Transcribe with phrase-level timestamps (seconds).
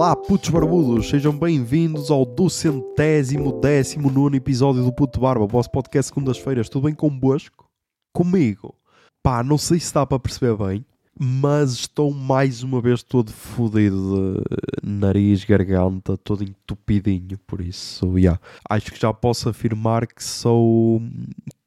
[0.00, 5.70] Olá, putos barbudos, sejam bem-vindos ao duzentésimo décimo nono episódio do Puto Barba, o vosso
[5.70, 6.70] podcast segundas-feiras.
[6.70, 7.68] Tudo bem convosco?
[8.10, 8.74] Comigo?
[9.22, 10.86] Pá, não sei se dá para perceber bem,
[11.20, 14.42] mas estou mais uma vez todo fodido
[14.82, 18.40] de nariz, garganta, todo entupidinho, por isso, yeah.
[18.70, 21.02] acho que já posso afirmar que sou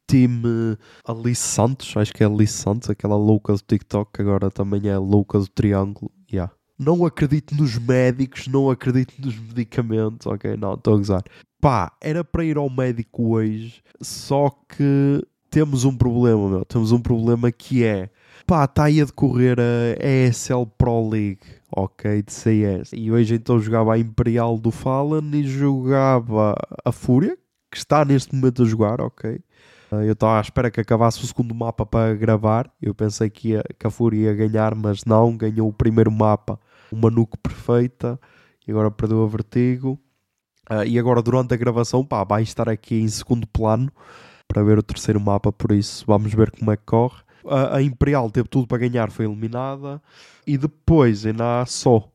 [0.10, 4.90] time Alice Santos, acho que é Alice Santos, aquela louca do TikTok, que agora também
[4.90, 10.56] é louca do Triângulo, yeah não acredito nos médicos, não acredito nos medicamentos, ok?
[10.58, 11.24] Não, estou a gozar.
[11.62, 16.66] Pá, era para ir ao médico hoje, só que temos um problema, meu.
[16.66, 18.10] Temos um problema que é,
[18.46, 21.40] pá, está aí a decorrer a ESL Pro League,
[21.72, 22.22] ok?
[22.22, 22.92] De CS.
[22.94, 27.38] E hoje então jogava a Imperial do Fallen e jogava a Fúria,
[27.72, 29.40] que está neste momento a jogar, ok?
[29.94, 32.72] Ah, eu estava à espera que acabasse o segundo mapa para gravar.
[32.82, 35.38] Eu pensei que, ia, que a Fúria ia ganhar, mas não.
[35.38, 36.60] Ganhou o primeiro mapa,
[36.92, 38.20] uma nuke perfeita.
[38.68, 40.00] E agora perdeu a vertigo.
[40.70, 43.92] Uh, e agora, durante a gravação, pá, vai estar aqui em segundo plano
[44.48, 45.52] para ver o terceiro mapa.
[45.52, 47.22] Por isso, vamos ver como é que corre.
[47.44, 50.02] Uh, a Imperial teve tudo para ganhar, foi eliminada.
[50.48, 52.10] E depois, ainda há só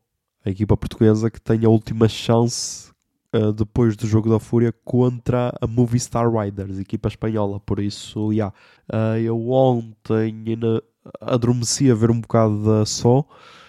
[0.45, 2.91] a equipa portuguesa que tem a última chance
[3.35, 7.61] uh, depois do jogo da Fúria contra a Movistar Riders, equipa espanhola.
[7.61, 8.55] Por isso, yeah.
[8.93, 10.83] Uh, eu ontem ainda
[11.21, 13.25] adormeci a ver um bocado da só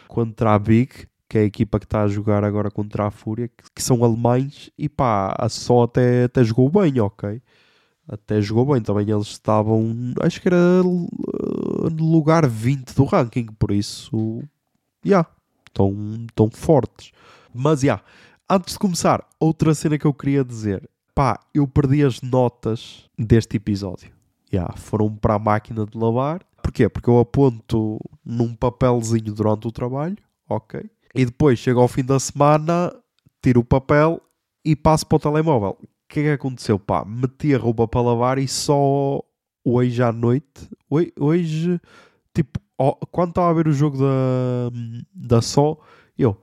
[0.08, 3.50] contra a Big, que é a equipa que está a jogar agora contra a Fúria,
[3.76, 7.42] que, são alemães, e pá, a só até, até jogou bem, ok?
[8.08, 13.70] Até jogou bem, também eles estavam, acho que era no lugar 20 do ranking, por
[13.70, 14.42] isso,
[15.06, 15.30] já, yeah,
[15.68, 15.94] estão,
[16.28, 17.12] estão fortes.
[17.54, 18.04] Mas, já, yeah,
[18.52, 20.90] Antes de começar, outra cena que eu queria dizer.
[21.14, 24.12] Pá, eu perdi as notas deste episódio.
[24.52, 26.44] Yeah, foram para a máquina de lavar.
[26.64, 26.90] Porquê?
[26.90, 30.18] Porque eu aponto num papelzinho durante o trabalho,
[30.50, 30.82] ok?
[31.14, 32.92] E depois chego ao fim da semana,
[33.40, 34.20] tiro o papel
[34.66, 35.78] e passo para o telemóvel.
[35.80, 36.80] O que é que aconteceu?
[36.80, 39.22] Pá, meti a roupa para lavar e só
[39.64, 40.68] hoje à noite,
[41.20, 41.80] hoje,
[42.34, 42.60] tipo,
[43.12, 44.72] quando estava a ver o jogo da,
[45.14, 45.78] da Só,
[46.18, 46.36] eu,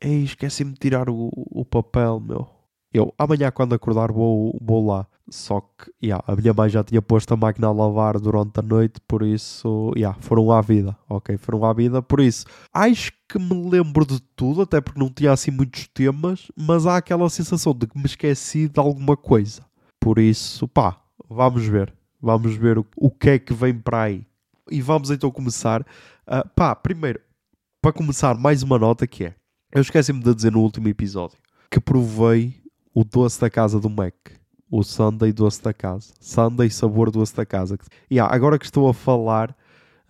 [0.00, 2.48] Ei, esqueci-me de tirar o, o papel, meu.
[2.92, 5.06] Eu, amanhã quando acordar vou, vou lá.
[5.28, 8.62] Só que, yeah, a minha mãe já tinha posto a máquina a lavar durante a
[8.62, 11.36] noite, por isso, yeah, foram à vida, ok?
[11.36, 15.32] Foram à vida, por isso, acho que me lembro de tudo, até porque não tinha
[15.32, 19.62] assim muitos temas, mas há aquela sensação de que me esqueci de alguma coisa.
[20.00, 20.98] Por isso, pá,
[21.28, 21.92] vamos ver.
[22.20, 24.26] Vamos ver o, o que é que vem para aí.
[24.70, 25.82] E vamos então começar.
[25.82, 27.20] Uh, pá, primeiro,
[27.82, 29.34] para começar, mais uma nota que é
[29.70, 31.36] eu esqueci-me de dizer no último episódio
[31.70, 32.62] que provei
[32.94, 34.14] o doce da casa do Mac.
[34.70, 36.12] O Sunday doce da casa.
[36.20, 37.78] Sunday sabor doce da casa.
[38.10, 39.50] E yeah, agora que estou a falar,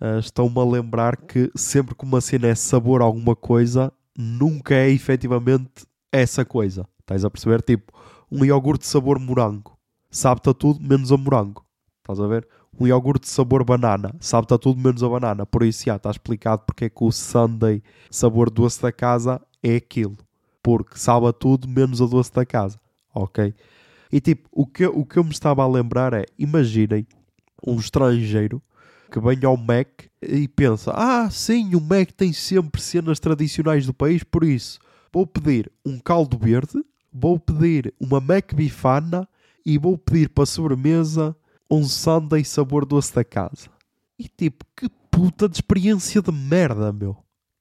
[0.01, 4.75] uh, estou-me a lembrar que sempre que uma cena é sabor a alguma coisa, nunca
[4.75, 6.85] é efetivamente essa coisa.
[7.01, 7.61] Estás a perceber?
[7.61, 7.93] Tipo,
[8.31, 9.77] um iogurte sabor morango.
[10.09, 11.65] Sabe-te a tudo menos a morango.
[12.01, 12.47] Estás a ver?
[12.79, 14.15] Um iogurte sabor banana.
[14.19, 15.45] Sabe-te a tudo menos a banana.
[15.45, 19.75] Por isso, já está explicado porque é que o Sunday sabor doce da casa é
[19.75, 20.17] aquilo.
[20.61, 22.79] Porque sabe a tudo menos a doce da casa.
[23.13, 23.53] Ok?
[24.11, 27.07] E tipo, o que, o que eu me estava a lembrar é: imaginem
[27.65, 28.61] um estrangeiro
[29.11, 29.87] que vem ao Mac
[30.21, 34.79] e pensa: ah, sim, o Mac tem sempre cenas tradicionais do país, por isso
[35.11, 39.27] vou pedir um caldo verde, vou pedir uma Mac bifana
[39.65, 41.35] e vou pedir para sobremesa
[41.69, 43.69] um sundae sabor doce da casa.
[44.17, 47.17] E tipo, que puta de experiência de merda, meu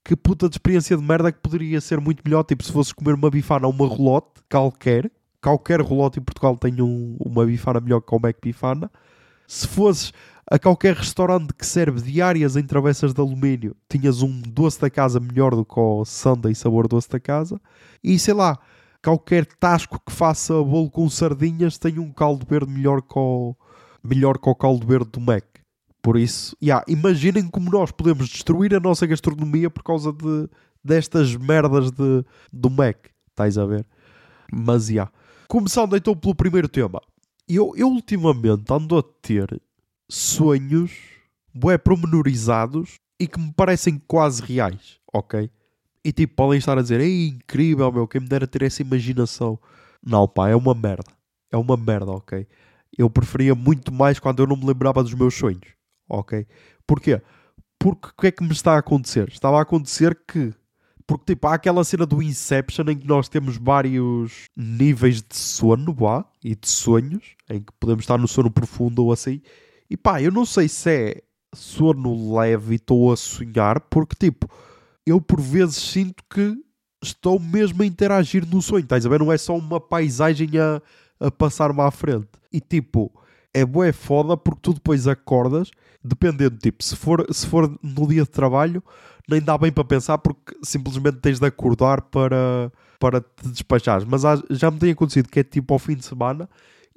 [0.09, 2.43] que puta de experiência de merda que poderia ser muito melhor.
[2.43, 6.81] Tipo, se fosses comer uma bifana ou uma rolote, qualquer, qualquer rolote em Portugal tem
[6.81, 8.91] um, uma bifana melhor que o Mac Bifana.
[9.47, 10.15] Se fosses
[10.51, 15.21] a qualquer restaurante que serve diárias em travessas de alumínio, tinhas um doce da casa
[15.21, 17.61] melhor do que o Sunday sabor doce da casa.
[18.03, 18.59] E sei lá,
[19.05, 23.55] qualquer tasco que faça bolo com sardinhas tem um caldo verde melhor que o,
[24.03, 25.45] melhor que o caldo verde do Mac.
[26.03, 30.49] Por isso, yeah, imaginem como nós podemos destruir a nossa gastronomia por causa de,
[30.83, 32.97] destas merdas de, do Mac.
[33.31, 33.87] Estás a ver?
[34.53, 35.11] Mas, yeah.
[35.49, 37.01] Começando então pelo primeiro tema.
[37.49, 39.61] Eu, eu ultimamente ando a ter
[40.09, 40.93] sonhos
[41.53, 45.51] bué promenorizados e que me parecem quase reais, ok?
[46.05, 49.59] E tipo, podem estar a dizer, é incrível, meu, quem me dera ter essa imaginação.
[50.05, 51.11] Não, pá, é uma merda.
[51.51, 52.47] É uma merda, ok?
[52.97, 55.78] Eu preferia muito mais quando eu não me lembrava dos meus sonhos
[56.09, 56.47] ok?
[56.87, 57.21] Porquê?
[57.79, 59.29] Porque o que é que me está a acontecer?
[59.29, 60.53] Estava a acontecer que
[61.09, 65.95] porque tipo, há aquela cena do Inception em que nós temos vários níveis de sono
[65.95, 69.41] vá, e de sonhos, em que podemos estar no sono profundo ou assim.
[69.89, 71.23] E pá, eu não sei se é
[71.55, 74.47] sono leve e estou a sonhar, porque tipo,
[75.07, 76.55] eu por vezes sinto que
[77.03, 79.21] estou mesmo a interagir no sonho, estás a ver?
[79.21, 80.83] Não é só uma paisagem a,
[81.27, 82.29] a passar-me à frente.
[82.53, 83.11] E tipo,
[83.61, 85.71] é bué foda porque tu depois acordas,
[86.03, 88.83] dependendo, tipo, se for, se for no dia de trabalho,
[89.29, 94.05] nem dá bem para pensar porque simplesmente tens de acordar para, para te despachares.
[94.05, 96.49] Mas já me tem acontecido que é tipo ao fim de semana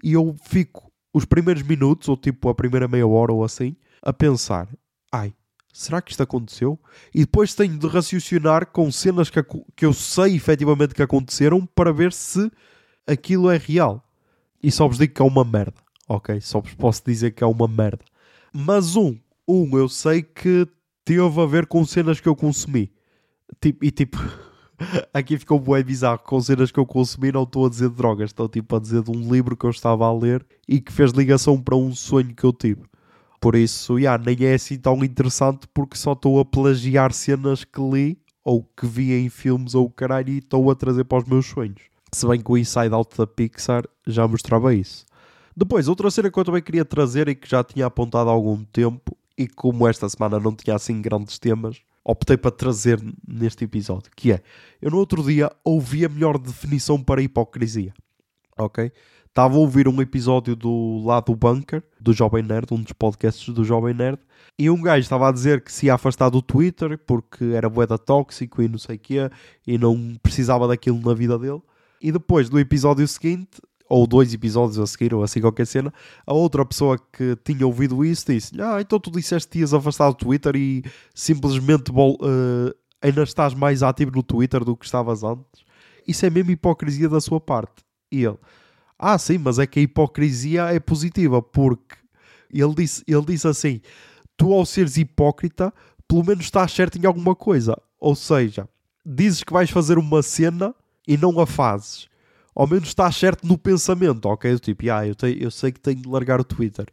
[0.03, 4.13] e eu fico os primeiros minutos, ou tipo a primeira meia hora ou assim, a
[4.13, 4.67] pensar:
[5.11, 5.33] ai,
[5.73, 6.79] será que isto aconteceu?
[7.13, 9.43] E depois tenho de raciocinar com cenas que,
[9.75, 12.51] que eu sei efetivamente que aconteceram para ver se
[13.05, 14.03] aquilo é real.
[14.63, 15.81] E só vos digo que é uma merda,
[16.15, 16.39] ok?
[16.41, 18.03] Só vos posso dizer que é uma merda.
[18.53, 19.15] Mas um,
[19.47, 20.67] um eu sei que
[21.05, 22.91] teve a ver com cenas que eu consumi.
[23.59, 24.17] Tipo, e tipo,
[25.13, 26.19] aqui ficou bem bizarro.
[26.19, 29.03] Com cenas que eu consumi, não estou a dizer de drogas, estou tipo a dizer
[29.03, 32.35] de um livro que eu estava a ler e que fez ligação para um sonho
[32.35, 32.83] que eu tive.
[33.39, 37.81] Por isso, yeah, nem é assim tão interessante porque só estou a plagiar cenas que
[37.81, 41.47] li ou que vi em filmes ou caralho e estou a trazer para os meus
[41.47, 41.81] sonhos.
[42.13, 45.05] Se bem que o Inside Out da Pixar já mostrava isso.
[45.55, 48.63] Depois, outra cena que eu também queria trazer e que já tinha apontado há algum
[48.63, 54.11] tempo e como esta semana não tinha assim grandes temas, optei para trazer neste episódio,
[54.15, 54.41] que é,
[54.81, 57.93] eu no outro dia ouvi a melhor definição para hipocrisia,
[58.57, 58.91] ok?
[59.27, 63.63] Estava a ouvir um episódio do Lado Bunker, do Jovem Nerd, um dos podcasts do
[63.63, 64.19] Jovem Nerd,
[64.59, 67.97] e um gajo estava a dizer que se ia afastar do Twitter porque era boeda
[67.97, 69.29] tóxico e não sei o quê,
[69.65, 71.61] e não precisava daquilo na vida dele.
[72.01, 75.93] E depois do episódio seguinte, ou dois episódios a seguir, ou assim qualquer cena,
[76.25, 80.09] a outra pessoa que tinha ouvido isso disse: Ah, então tu disseste que ias afastar
[80.09, 80.83] do Twitter e
[81.13, 85.63] simplesmente uh, ainda estás mais ativo no Twitter do que estavas antes.
[86.07, 87.83] Isso é mesmo hipocrisia da sua parte.
[88.11, 88.37] E ele
[88.97, 91.95] ah, sim, mas é que a hipocrisia é positiva, porque
[92.53, 93.81] ele disse, ele disse assim:
[94.37, 95.73] tu, ao seres hipócrita,
[96.07, 97.75] pelo menos estás certo em alguma coisa.
[97.99, 98.69] Ou seja,
[99.03, 100.75] dizes que vais fazer uma cena
[101.07, 102.10] e não a fazes.
[102.61, 104.59] Ao menos estás certo no pensamento, ok?
[104.59, 106.85] Tipo, ah, eu, tenho, eu sei que tenho de largar o Twitter.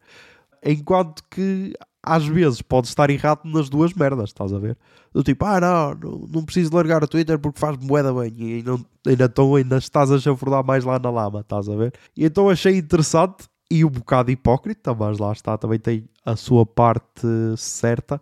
[0.65, 4.79] Enquanto que às vezes pode estar errado nas duas merdas, estás a ver?
[5.13, 8.63] Do tipo, ah não, não, não preciso largar o Twitter porque faz moeda bem e
[8.63, 11.93] não, ainda, então, ainda estás a chafurdar mais lá na lama, estás a ver?
[12.17, 16.65] E então achei interessante e um bocado hipócrita, mas lá está, também tem a sua
[16.65, 17.27] parte
[17.59, 18.19] certa,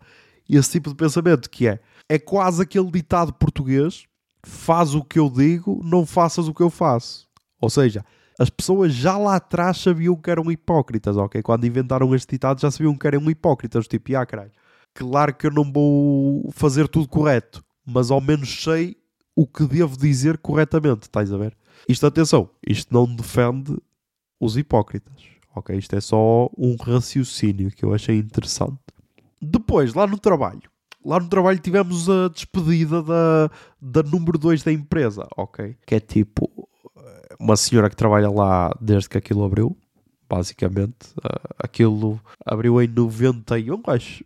[0.48, 1.78] e esse tipo de pensamento que é,
[2.08, 4.04] é quase aquele ditado português,
[4.44, 7.25] faz o que eu digo, não faças o que eu faço.
[7.60, 8.04] Ou seja,
[8.38, 11.42] as pessoas já lá atrás sabiam que eram hipócritas, ok?
[11.42, 14.52] Quando inventaram este ditado já sabiam que eram hipócritas, tipo, ah, caralho,
[14.94, 18.96] claro que eu não vou fazer tudo correto, mas ao menos sei
[19.34, 21.56] o que devo dizer corretamente, estás a ver?
[21.88, 23.76] Isto, atenção, isto não defende
[24.40, 25.14] os hipócritas,
[25.54, 25.76] ok?
[25.76, 28.78] Isto é só um raciocínio que eu achei interessante.
[29.40, 30.70] Depois, lá no trabalho,
[31.04, 33.50] lá no trabalho tivemos a despedida da,
[33.80, 35.76] da número 2 da empresa, ok?
[35.86, 36.50] Que é tipo,
[37.38, 39.76] uma senhora que trabalha lá desde que aquilo abriu,
[40.28, 41.12] basicamente.
[41.18, 44.24] Uh, aquilo abriu em 91, acho.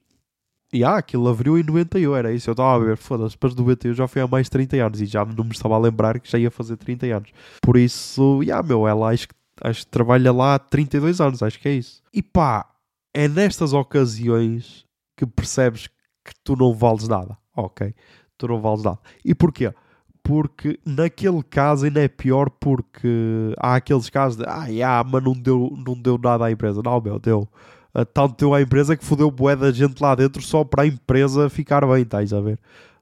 [0.72, 2.48] E ah, aquilo abriu em 91, era isso.
[2.48, 5.00] Eu estava a ver, foda-se, depois do 91 já foi há mais de 30 anos
[5.00, 7.30] e já não me estava a lembrar que já ia fazer 30 anos.
[7.60, 11.58] Por isso, yeah, meu, ela acho que, acho que trabalha lá há 32 anos, acho
[11.58, 12.00] que é isso.
[12.14, 12.70] E pá,
[13.12, 14.86] é nestas ocasiões
[15.16, 15.88] que percebes
[16.24, 17.92] que tu não vales nada, ok?
[18.38, 18.98] Tu não vales nada.
[19.24, 19.72] E porquê?
[20.30, 25.32] Porque naquele caso ainda é pior porque há aqueles casos de ah, yeah, mas não
[25.32, 26.80] deu, não deu nada à empresa.
[26.84, 27.48] Não, meu, deu.
[27.92, 30.86] Uh, tanto deu à empresa que fodeu bué da gente lá dentro só para a
[30.86, 32.60] empresa ficar bem, estás a ver?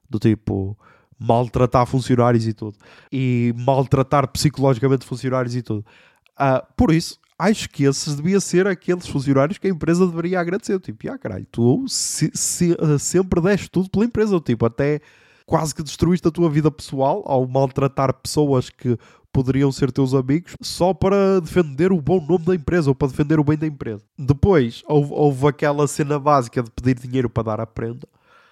[0.09, 0.75] Do tipo,
[1.19, 2.75] maltratar funcionários e tudo.
[3.11, 5.85] E maltratar psicologicamente funcionários e tudo.
[6.31, 10.79] Uh, por isso, acho que esses devia ser aqueles funcionários que a empresa deveria agradecer.
[10.79, 14.39] Tipo, ah, caralho, tu se, se, uh, sempre deste tudo pela empresa.
[14.39, 14.99] Tipo, até
[15.49, 18.95] quase que destruíste a tua vida pessoal ao maltratar pessoas que
[19.33, 23.39] poderiam ser teus amigos só para defender o bom nome da empresa ou para defender
[23.39, 24.05] o bem da empresa.
[24.15, 28.07] Depois houve, houve aquela cena básica de pedir dinheiro para dar a prenda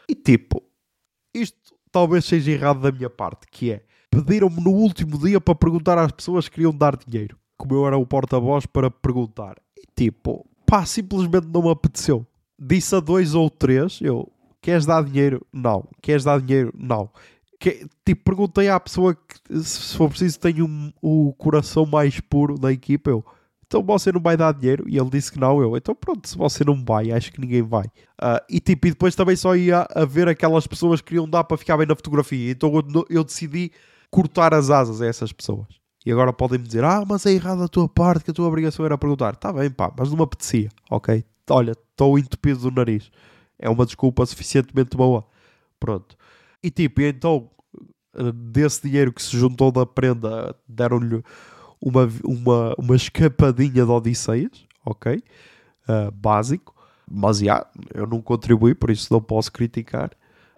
[0.09, 0.63] e tipo,
[1.35, 5.99] isto talvez seja errado da minha parte, que é pediram-me no último dia para perguntar
[5.99, 9.57] às pessoas que queriam dar dinheiro, como eu era o porta-voz para perguntar.
[9.77, 12.25] E tipo, pá, simplesmente não me apeteceu.
[12.59, 14.27] Disse a dois ou três, eu,
[14.67, 15.47] Queres dar dinheiro?
[15.53, 15.87] Não.
[16.01, 16.73] Queres dar dinheiro?
[16.77, 17.09] Não.
[17.57, 22.59] Que, tipo, perguntei à pessoa que, se for preciso, tem um, o coração mais puro
[22.59, 23.09] da equipa.
[23.09, 23.23] Eu,
[23.65, 24.83] então você não vai dar dinheiro?
[24.85, 25.61] E ele disse que não.
[25.61, 27.85] Eu, então pronto, se você não vai, acho que ninguém vai.
[28.21, 31.55] Uh, e tipo, e depois também só ia haver aquelas pessoas que queriam dar para
[31.55, 32.51] ficar bem na fotografia.
[32.51, 33.71] Então eu, eu decidi
[34.11, 35.67] cortar as asas a essas pessoas.
[36.05, 38.49] E agora podem me dizer, ah, mas é errado a tua parte, que a tua
[38.49, 39.33] obrigação era perguntar.
[39.33, 41.23] Está bem, pá, mas não me apetecia, ok?
[41.49, 43.09] Olha, estou entupido do nariz.
[43.59, 45.25] É uma desculpa suficientemente boa.
[45.79, 46.15] Pronto.
[46.63, 47.49] E tipo, então
[48.33, 51.23] desse dinheiro que se juntou da prenda, deram-lhe
[51.81, 55.21] uma, uma, uma escapadinha de Odisseias, ok?
[55.87, 56.75] Uh, básico.
[57.09, 60.11] Mas, já, eu não contribuí, por isso não posso criticar.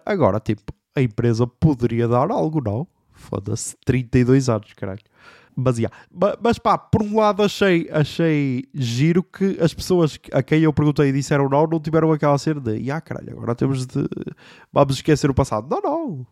[0.04, 2.86] Agora, tipo, a empresa poderia dar algo, não?
[3.12, 5.02] Foda-se, 32 anos, caralho.
[5.56, 5.96] Mas, yeah.
[6.42, 11.08] mas pá, por um lado achei, achei giro que as pessoas a quem eu perguntei
[11.08, 14.08] e disseram não, não tiveram aquela cena de, ah caralho, agora temos de,
[14.72, 15.68] vamos esquecer o passado.
[15.68, 16.26] Não, não,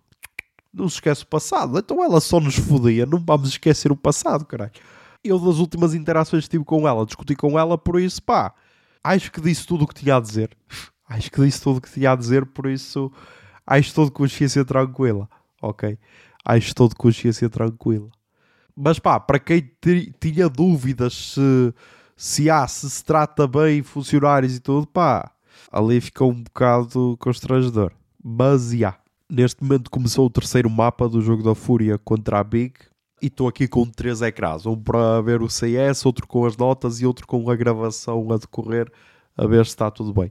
[0.73, 1.79] não se esquece o passado.
[1.79, 4.73] Então ela só nos fodia, não vamos esquecer o passado, caralho.
[5.23, 8.55] Eu das últimas interações que tive com ela, discuti com ela, por isso, pá,
[9.03, 10.57] acho que disse tudo o que tinha a dizer.
[11.11, 13.11] Acho que disse tudo o que tinha a dizer, por isso,
[13.67, 15.27] acho todo consciência tranquila,
[15.63, 15.99] ok?
[16.45, 18.11] Acho todo consciência tranquila.
[18.81, 19.69] Mas pá, para quem
[20.21, 21.75] tinha dúvidas se,
[22.17, 25.33] se há, se se trata bem funcionários e tudo, pá,
[25.73, 27.91] ali ficou um bocado constrangedor.
[28.23, 28.97] Mas, já.
[29.29, 32.75] Neste momento começou o terceiro mapa do jogo da Fúria contra a Big
[33.21, 34.65] e estou aqui com três ecrãs.
[34.65, 38.39] Um para ver o CS, outro com as notas e outro com a gravação a
[38.39, 38.91] decorrer
[39.37, 40.31] a ver se está tudo bem.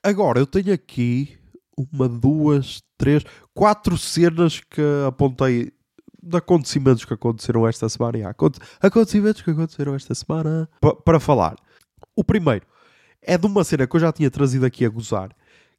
[0.00, 1.36] Agora, eu tenho aqui
[1.76, 5.72] uma, duas, três, quatro cenas que apontei
[6.22, 8.18] de acontecimentos que aconteceram esta semana.
[8.18, 8.22] E
[8.80, 10.68] acontecimentos que aconteceram esta semana.
[11.04, 11.56] para falar.
[12.14, 12.66] O primeiro
[13.22, 15.30] é de uma cena que eu já tinha trazido aqui a gozar,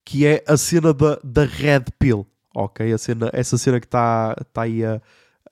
[0.05, 2.25] que é a cena da, da Red Pill.
[2.55, 2.91] Ok?
[2.91, 5.01] A cena, essa cena que está tá aí a,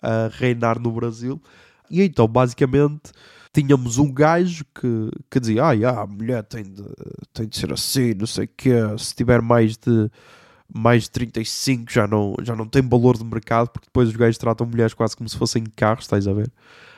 [0.02, 1.42] a reinar no Brasil.
[1.90, 3.12] E então, basicamente,
[3.54, 6.84] tínhamos um gajo que, que dizia: ah, yeah, a mulher tem de,
[7.34, 10.10] tem de ser assim, não sei o quê, se tiver mais de
[10.74, 14.38] mais de 35 já não, já não tem valor de mercado, porque depois os gajos
[14.38, 16.52] tratam mulheres quase como se fossem carros, estás a ver?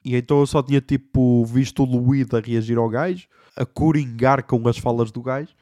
[0.04, 4.44] E então eu só tinha tipo visto o Luíde a reagir ao gajo, a coringar
[4.44, 5.54] com as falas do gajo.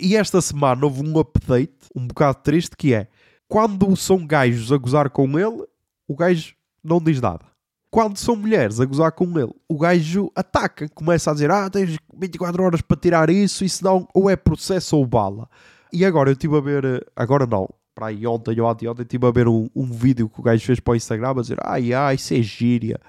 [0.00, 3.08] E esta semana houve um update um bocado triste que é
[3.48, 5.64] quando são gajos a gozar com ele,
[6.06, 7.44] o gajo não diz nada.
[7.90, 11.96] Quando são mulheres a gozar com ele, o gajo ataca, começa a dizer: Ah, tens
[12.16, 15.48] 24 horas para tirar isso, e senão ou é processo ou bala.
[15.92, 19.30] E agora eu estive a ver, agora não, para aí ontem ou anteontem, estive a
[19.30, 22.14] ver um, um vídeo que o gajo fez para o Instagram a dizer: ai ai,
[22.14, 23.00] isso é gíria.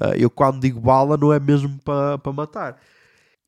[0.00, 2.78] Uh, eu quando digo bala não é mesmo para pa matar.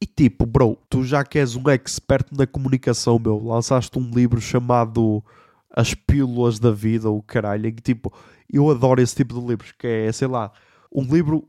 [0.00, 4.40] E tipo, bro, tu já que és um expert na comunicação, meu, lançaste um livro
[4.40, 5.22] chamado
[5.70, 8.12] As Pílulas da Vida, o caralho, que tipo,
[8.50, 10.52] eu adoro esse tipo de livros, que é, sei lá,
[10.92, 11.48] um livro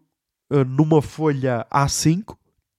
[0.51, 2.35] uh, numa folha A5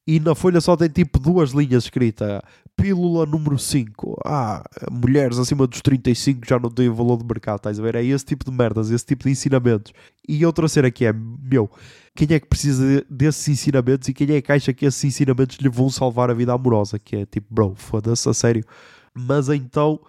[0.07, 2.43] e na folha só tem tipo duas linhas escritas
[2.81, 4.23] Pílula número 5.
[4.25, 7.95] Ah, mulheres acima dos 35 já não têm valor de mercado, estás a ver?
[7.95, 9.93] É esse tipo de merdas, esse tipo de ensinamentos.
[10.27, 11.71] E outra cena que é, meu,
[12.15, 15.69] quem é que precisa desses ensinamentos e quem é que acha que esses ensinamentos lhe
[15.69, 16.99] vão salvar a vida amorosa?
[16.99, 18.65] Que é tipo, bro, foda-se, a sério.
[19.15, 20.01] Mas então,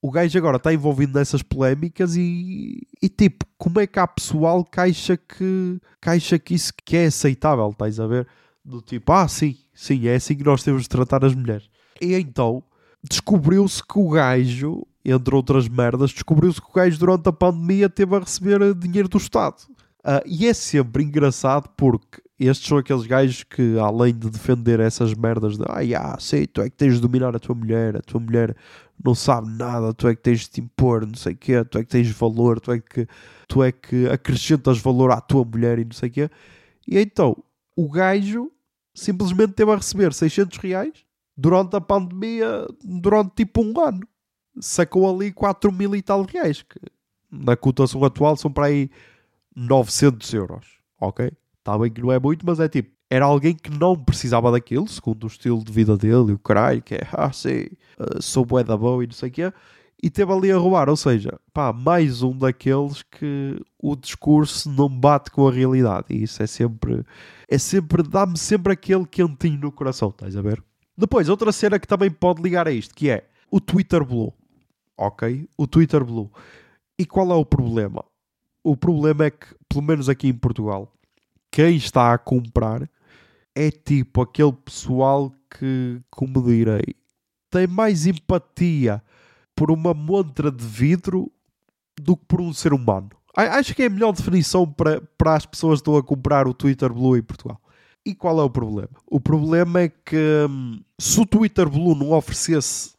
[0.00, 4.64] o gajo agora está envolvido nessas polémicas e, e tipo, como é que há pessoal
[4.64, 8.26] que acha que, que, acha que isso que é aceitável, estás a ver?
[8.64, 11.68] Do tipo, ah, sim, sim, é assim que nós temos de tratar as mulheres.
[12.00, 12.62] E então
[13.02, 18.16] descobriu-se que o gajo, entre outras merdas, descobriu-se que o gajo durante a pandemia teve
[18.16, 19.56] a receber dinheiro do Estado.
[20.04, 25.14] Uh, e é sempre engraçado porque estes são aqueles gajos que, além de defender essas
[25.14, 28.20] merdas de ah, sei, tu é que tens de dominar a tua mulher, a tua
[28.20, 28.54] mulher
[29.02, 31.78] não sabe nada, tu é que tens de te impor, não sei o quê, tu
[31.78, 33.08] é que tens valor, tu é que,
[33.48, 36.30] tu é que acrescentas valor à tua mulher e não sei o quê.
[36.86, 37.36] E então,
[37.74, 38.50] o gajo
[38.94, 41.05] simplesmente teve a receber 600 reais
[41.36, 44.06] durante a pandemia, durante tipo um ano.
[44.58, 46.80] Sacou ali 4 mil e tal reais, que
[47.30, 48.90] na cotação atual são para aí
[49.54, 50.66] 900 euros,
[50.98, 51.30] ok?
[51.58, 54.88] Está bem que não é muito, mas é tipo, era alguém que não precisava daquilo,
[54.88, 58.64] segundo o estilo de vida dele o caralho, que é, ah, sei, uh, sou bué
[58.64, 59.52] da boa e não sei o quê,
[60.02, 64.88] e teve ali a roubar, ou seja, pá, mais um daqueles que o discurso não
[64.88, 67.04] bate com a realidade, e isso é sempre,
[67.48, 70.62] é sempre, dá-me sempre aquele quentinho no coração, estás a ver?
[70.96, 74.32] Depois, outra cena que também pode ligar a isto, que é o Twitter Blue.
[74.96, 75.48] Ok?
[75.56, 76.30] O Twitter Blue.
[76.98, 78.04] E qual é o problema?
[78.64, 80.92] O problema é que, pelo menos aqui em Portugal,
[81.50, 82.88] quem está a comprar
[83.54, 86.94] é tipo aquele pessoal que, como direi,
[87.50, 89.02] tem mais empatia
[89.54, 91.30] por uma montra de vidro
[91.98, 93.10] do que por um ser humano.
[93.34, 96.54] Acho que é a melhor definição para, para as pessoas que estão a comprar o
[96.54, 97.60] Twitter Blue em Portugal.
[98.06, 98.90] E qual é o problema?
[99.04, 102.92] O problema é que hum, se o Twitter Blue não oferecesse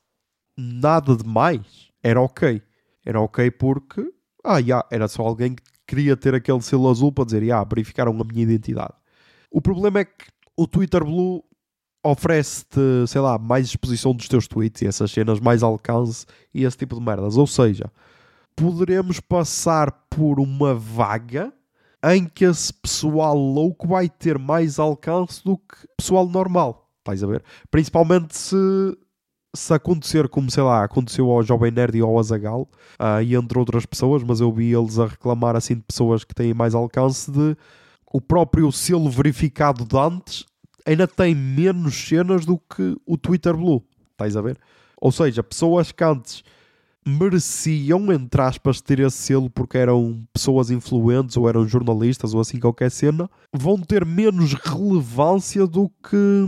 [0.57, 2.61] nada de mais, era ok.
[3.05, 4.05] Era ok porque
[4.43, 8.11] ah, yeah, era só alguém que queria ter aquele selo azul para dizer, yeah, verificaram
[8.19, 8.93] a minha identidade.
[9.49, 10.25] O problema é que
[10.57, 11.43] o Twitter Blue
[12.03, 16.77] oferece-te, sei lá, mais exposição dos teus tweets e essas cenas, mais alcance e esse
[16.77, 17.37] tipo de merdas.
[17.37, 17.91] Ou seja,
[18.55, 21.53] poderemos passar por uma vaga
[22.15, 26.89] em que esse pessoal louco vai ter mais alcance do que pessoal normal.
[26.99, 27.43] Estás a ver?
[27.71, 28.55] Principalmente se,
[29.55, 33.57] se acontecer como, sei lá, aconteceu ao Jovem Nerd e ao Azagal uh, e entre
[33.57, 37.31] outras pessoas, mas eu vi eles a reclamar assim de pessoas que têm mais alcance
[37.31, 37.55] de
[38.11, 40.45] o próprio selo verificado de antes
[40.85, 43.83] ainda tem menos cenas do que o Twitter Blue.
[44.11, 44.57] Estás a ver?
[44.99, 46.43] Ou seja, pessoas que antes
[47.07, 52.59] mereciam, entre aspas, ter esse selo porque eram pessoas influentes ou eram jornalistas ou assim
[52.59, 56.45] qualquer cena, vão ter menos relevância do que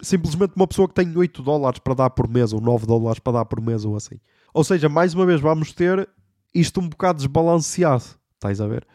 [0.00, 3.34] simplesmente uma pessoa que tem 8 dólares para dar por mês ou 9 dólares para
[3.34, 4.18] dar por mês ou assim.
[4.54, 6.08] Ou seja, mais uma vez vamos ter
[6.54, 8.86] isto um bocado desbalanceado, estás a ver?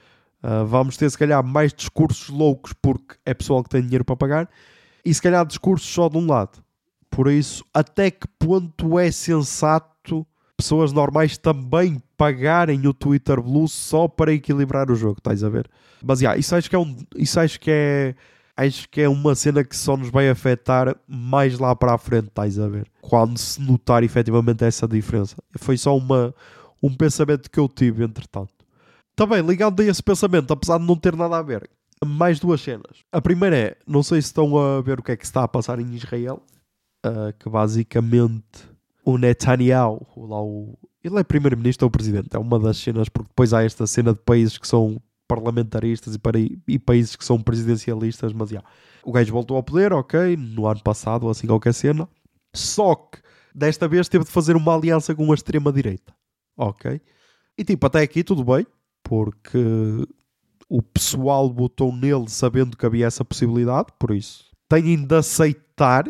[0.44, 4.16] Uh, vamos ter se calhar mais discursos loucos porque é pessoal que tem dinheiro para
[4.16, 4.50] pagar
[5.06, 6.64] e se calhar discursos só de um lado.
[7.12, 10.26] Por isso, até que ponto é sensato
[10.58, 15.70] pessoas normais também pagarem o Twitter Blue só para equilibrar o jogo, estás a ver?
[16.04, 18.16] Mas yeah, isso acho que é um, isso acho que é
[18.56, 22.28] acho que é uma cena que só nos vai afetar mais lá para a frente,
[22.28, 22.88] estás a ver?
[23.02, 25.36] Quando se notar efetivamente essa diferença.
[25.58, 26.34] Foi só uma,
[26.82, 28.54] um pensamento que eu tive, entretanto.
[29.16, 31.70] Também, ligado a esse pensamento, apesar de não ter nada a ver,
[32.06, 33.04] mais duas cenas.
[33.12, 35.48] A primeira é, não sei se estão a ver o que é que está a
[35.48, 36.42] passar em Israel,
[37.06, 38.73] uh, que basicamente
[39.04, 43.54] o Netanyahu, lá o, ele é primeiro-ministro ou presidente, é uma das cenas, porque depois
[43.54, 48.34] há esta cena de países que são parlamentaristas e, para, e países que são presidencialistas,
[48.34, 48.64] mas já.
[49.04, 52.08] O gajo voltou ao poder, ok, no ano passado, assim qualquer cena.
[52.54, 53.20] Só que
[53.54, 56.14] desta vez teve de fazer uma aliança com a extrema-direita,
[56.56, 57.02] ok?
[57.58, 58.66] E tipo, até aqui tudo bem,
[59.04, 59.58] porque
[60.70, 66.06] o pessoal votou nele sabendo que havia essa possibilidade, por isso têm de aceitar,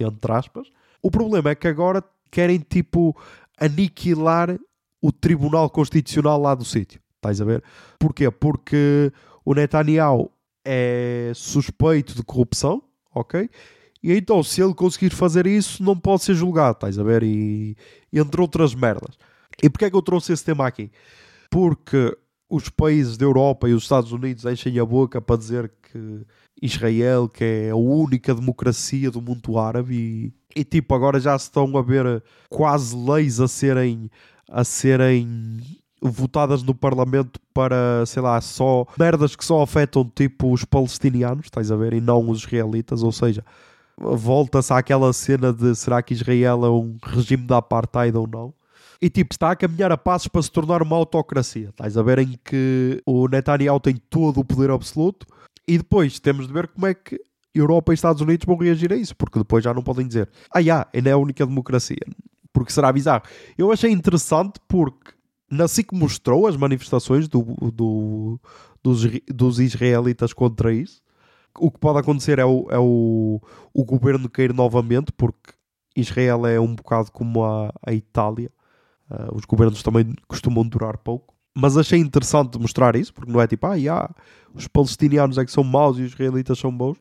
[0.00, 0.68] entre aspas.
[1.02, 3.16] O problema é que agora querem tipo
[3.58, 4.58] aniquilar
[5.00, 7.00] o Tribunal Constitucional lá do sítio.
[7.16, 7.62] Estás a ver?
[7.98, 8.30] Porquê?
[8.30, 9.12] Porque
[9.44, 10.30] o Netanyahu
[10.64, 12.82] é suspeito de corrupção,
[13.14, 13.48] ok?
[14.02, 17.22] E então, se ele conseguir fazer isso, não pode ser julgado, estás a ver?
[17.22, 17.76] E
[18.12, 19.16] entre outras merdas.
[19.62, 20.90] E porquê é que eu trouxe esse tema aqui?
[21.50, 22.16] Porque
[22.48, 26.26] os países da Europa e os Estados Unidos enchem a boca para dizer que
[26.60, 29.94] Israel que é a única democracia do mundo árabe
[30.54, 34.10] e, e tipo agora já se estão a ver quase leis a serem
[34.50, 35.60] a serem
[36.00, 41.70] votadas no Parlamento para, sei lá, só merdas que só afetam tipo os palestinianos, estás
[41.70, 43.44] a ver, e não os israelitas, ou seja,
[43.96, 48.54] volta-se àquela cena de será que Israel é um regime de apartheid ou não?
[49.00, 51.68] E tipo, está a caminhar a passos para se tornar uma autocracia.
[51.68, 55.24] Estás a ver em que o Netanyahu tem todo o poder absoluto
[55.68, 57.20] e depois temos de ver como é que
[57.54, 60.62] Europa e Estados Unidos vão reagir a isso, porque depois já não podem dizer, ah,
[60.62, 62.00] já, ainda é a única democracia,
[62.52, 63.22] porque será bizarro.
[63.56, 65.12] Eu achei interessante porque
[65.50, 68.40] na SIC mostrou as manifestações do, do,
[68.82, 71.02] dos, dos israelitas contra isso.
[71.58, 73.40] O que pode acontecer é o, é o,
[73.72, 75.52] o governo cair novamente, porque
[75.96, 78.50] Israel é um bocado como a, a Itália
[79.10, 81.34] Uh, os governos também costumam durar pouco.
[81.60, 84.08] Mas achei interessante mostrar isso, porque não é tipo, ah, yeah,
[84.54, 86.98] os palestinianos é que são maus e os israelitas são bons.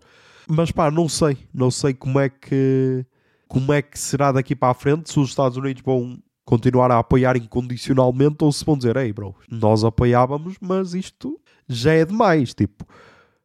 [0.48, 1.38] Mas pá, não sei.
[1.54, 3.06] Não sei como é que
[3.48, 7.00] como é que será daqui para a frente se os Estados Unidos vão continuar a
[7.00, 12.54] apoiar incondicionalmente ou se vão dizer, ei bro, nós apoiávamos, mas isto já é demais.
[12.54, 12.86] Tipo,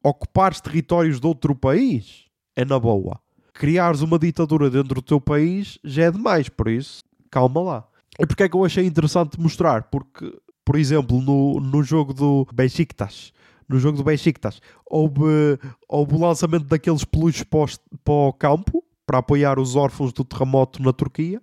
[0.03, 2.25] ocupar territórios de outro país
[2.57, 3.21] é na boa.
[3.53, 7.89] Criares uma ditadura dentro do teu país já é demais, por isso, calma lá.
[8.19, 9.85] E porque é que eu achei interessante mostrar?
[9.85, 10.33] Porque,
[10.65, 13.33] por exemplo, no, no jogo do Besiktas,
[13.69, 19.59] no jogo do Besiktas, houve, houve o lançamento daqueles peluches para, o campo para apoiar
[19.59, 21.41] os órfãos do terremoto na Turquia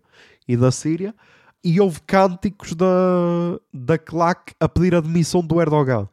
[0.47, 1.13] e da Síria
[1.63, 2.86] e houve cânticos da,
[3.73, 6.08] da claque a pedir a demissão do Erdogan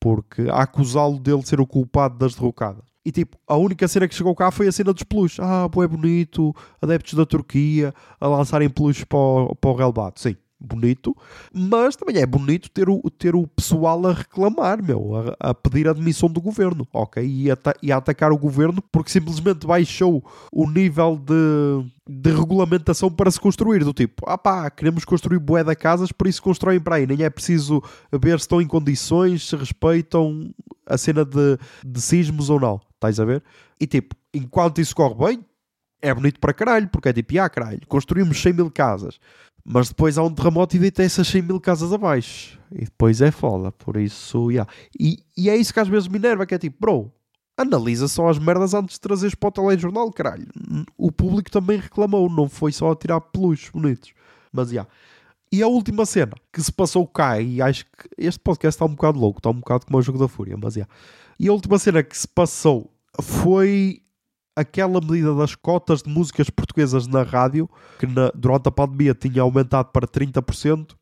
[0.00, 2.82] porque a acusá-lo dele ser o culpado das derrocadas.
[3.04, 5.38] E tipo, a única cena que chegou cá foi a cena dos peluches.
[5.40, 10.18] Ah, é bonito, adeptos da Turquia a lançarem peluches para o, para o relevado.
[10.18, 11.16] Sim, bonito,
[11.52, 15.88] mas também é bonito ter o, ter o pessoal a reclamar, meu, a, a pedir
[15.88, 17.24] a demissão do governo, ok?
[17.24, 23.10] E a, e a atacar o governo porque simplesmente baixou o nível de, de regulamentação
[23.10, 26.80] para se construir, do tipo, ah pá, queremos construir bué de casas, por isso constroem
[26.80, 30.52] para aí, nem é preciso ver se estão em condições, se respeitam
[30.86, 33.42] a cena de, de sismos ou não, estás a ver?
[33.80, 35.44] E tipo, enquanto isso corre bem,
[36.02, 39.20] é bonito para caralho, porque é tipo, ah caralho, construímos 100 mil casas,
[39.64, 42.58] mas depois há um terremoto e deita essas 100 mil casas abaixo.
[42.72, 43.72] E depois é foda.
[43.72, 44.70] Por isso, yeah.
[44.98, 47.12] e, e é isso que às vezes me enerva, que é tipo, bro,
[47.56, 50.46] analisa só as merdas antes de trazeres para o telejornal, caralho.
[50.96, 54.12] O público também reclamou, não foi só a tirar peluches bonitos.
[54.52, 54.70] Mas.
[54.70, 54.88] Yeah.
[55.52, 58.94] E a última cena que se passou cá, e acho que este podcast está um
[58.94, 60.86] bocado louco, está um bocado como o jogo da fúria, mas é.
[61.40, 64.00] E a última cena que se passou foi
[64.54, 69.42] aquela medida das cotas de músicas portuguesas na rádio, que na, durante a pandemia tinha
[69.42, 70.94] aumentado para 30%,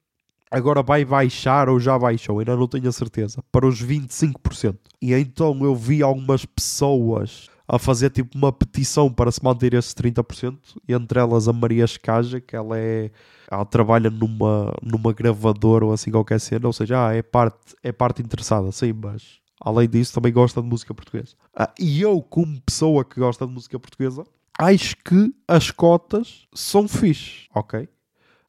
[0.50, 4.76] agora vai baixar ou já baixou, ainda não tenho a certeza, para os 25%.
[5.00, 9.94] E então eu vi algumas pessoas a fazer tipo uma petição para se manter esse
[9.94, 10.56] 30%,
[10.88, 13.10] entre elas a Maria Escaja, que ela é
[13.50, 17.90] ela trabalha numa, numa gravadora ou assim qualquer cena, ou seja, ah, é parte, é
[17.90, 21.34] parte interessada, sim, mas além disso também gosta de música portuguesa.
[21.54, 24.24] Ah, e eu, como pessoa que gosta de música portuguesa,
[24.58, 27.88] acho que as cotas são fixe, ok?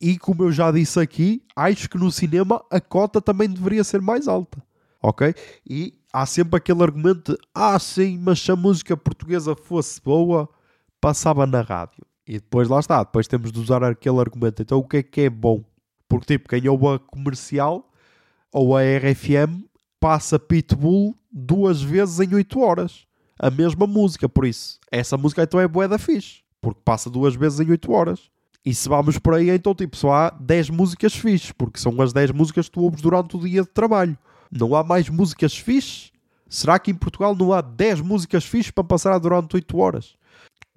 [0.01, 4.01] E como eu já disse aqui, acho que no cinema a cota também deveria ser
[4.01, 4.63] mais alta,
[5.01, 5.33] ok?
[5.69, 10.49] E há sempre aquele argumento de, ah sim, mas se a música portuguesa fosse boa,
[11.01, 12.05] passava na rádio.
[12.25, 14.61] E depois lá está, depois temos de usar aquele argumento.
[14.61, 15.63] Então o que é que é bom?
[16.07, 17.91] Porque tipo, quem ouve a comercial
[18.51, 19.68] ou a RFM
[19.99, 23.05] passa Pitbull duas vezes em 8 horas.
[23.39, 24.79] A mesma música, por isso.
[24.91, 26.41] Essa música então é boa da fixe.
[26.61, 28.29] Porque passa duas vezes em 8 horas.
[28.65, 31.51] E se vamos por aí, então tipo, só há 10 músicas fixes.
[31.51, 34.17] Porque são as 10 músicas que tu ouves durante o dia de trabalho.
[34.51, 36.11] Não há mais músicas fixes?
[36.49, 40.15] Será que em Portugal não há 10 músicas fixes para passar durante 8 horas?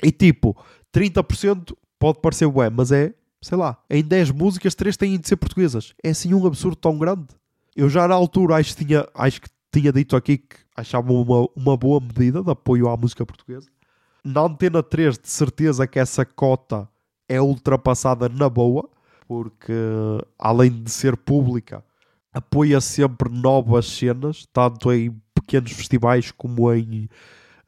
[0.02, 0.56] E tipo,
[0.94, 5.36] 30% pode parecer bué, mas é, sei lá, em 10 músicas, 3 têm de ser
[5.36, 5.94] portuguesas.
[6.04, 7.26] É assim um absurdo tão grande.
[7.74, 11.48] Eu já na altura acho que tinha, acho que tinha dito aqui que achava uma,
[11.56, 13.68] uma boa medida de apoio à música portuguesa.
[14.24, 16.88] Na Antena 3, de certeza que essa cota
[17.28, 18.88] é ultrapassada na boa,
[19.26, 19.72] porque
[20.38, 21.82] além de ser pública,
[22.32, 27.08] apoia sempre novas cenas, tanto em pequenos festivais como em,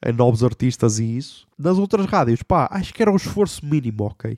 [0.05, 1.47] em novos artistas e isso.
[1.57, 4.37] Nas outras rádios, pá, acho que era um esforço mínimo, ok?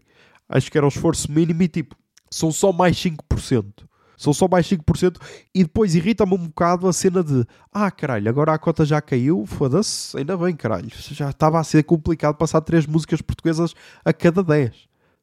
[0.50, 1.96] Acho que era um esforço mínimo e tipo,
[2.32, 3.86] são só mais 5%.
[4.18, 5.18] São só mais 5%
[5.54, 9.46] e depois irrita-me um bocado a cena de ah, caralho, agora a cota já caiu,
[9.46, 10.90] foda-se, ainda bem, caralho.
[10.92, 14.76] Já estava a ser complicado passar 3 músicas portuguesas a cada 10.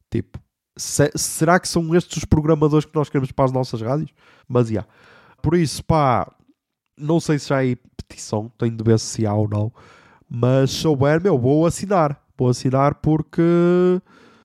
[0.09, 0.39] Tipo,
[0.77, 4.13] se, será que são estes os programadores que nós queremos para as nossas rádios?
[4.49, 4.87] Mas já.
[5.43, 6.33] Por isso, pá,
[6.97, 9.73] não sei se já é petição, tenho de ver se há ou não.
[10.29, 12.23] Mas se souber, meu, vou assinar.
[12.37, 13.43] Vou assinar porque,